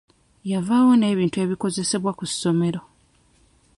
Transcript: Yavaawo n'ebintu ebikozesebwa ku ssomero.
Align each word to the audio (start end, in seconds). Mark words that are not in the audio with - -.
Yavaawo 0.51 0.91
n'ebintu 0.97 1.37
ebikozesebwa 1.45 2.11
ku 2.19 2.25
ssomero. 2.31 2.81